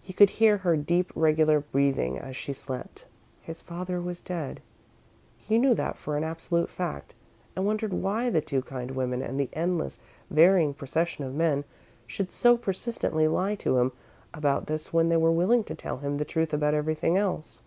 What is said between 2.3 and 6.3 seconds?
she slept. His father was dead he knew that for an